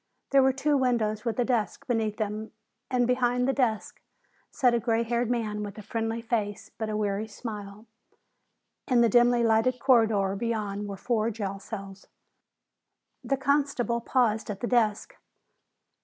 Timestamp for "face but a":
6.23-6.97